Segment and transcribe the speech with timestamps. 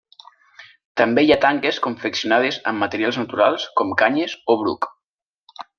[1.01, 4.93] També hi ha tanques confeccionades amb materials naturals com canyes o bruc.